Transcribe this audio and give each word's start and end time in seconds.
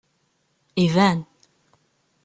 Iban! 0.83 1.17